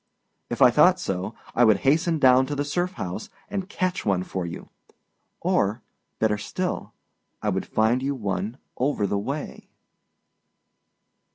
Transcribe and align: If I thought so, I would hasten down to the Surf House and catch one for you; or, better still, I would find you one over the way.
If 0.49 0.63
I 0.63 0.71
thought 0.71 0.99
so, 0.99 1.35
I 1.53 1.63
would 1.63 1.81
hasten 1.81 2.17
down 2.17 2.47
to 2.47 2.55
the 2.55 2.65
Surf 2.65 2.93
House 2.93 3.29
and 3.51 3.69
catch 3.69 4.03
one 4.03 4.23
for 4.23 4.47
you; 4.47 4.69
or, 5.41 5.83
better 6.17 6.39
still, 6.39 6.93
I 7.43 7.49
would 7.49 7.67
find 7.67 8.01
you 8.01 8.15
one 8.15 8.57
over 8.77 9.05
the 9.05 9.19
way. 9.19 9.69